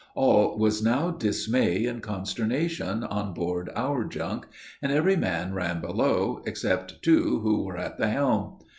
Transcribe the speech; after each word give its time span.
All 0.15 0.57
was 0.57 0.81
now 0.81 1.11
dismay 1.11 1.85
and 1.85 2.01
consternation 2.01 3.03
on 3.03 3.35
board 3.35 3.69
our 3.75 4.03
junk, 4.03 4.47
and 4.81 4.91
every 4.91 5.15
man 5.15 5.53
ran 5.53 5.79
below, 5.79 6.41
except 6.47 7.03
two 7.03 7.41
who 7.41 7.61
were 7.63 7.77
at 7.77 7.99
the 7.99 8.07
helm. 8.09 8.57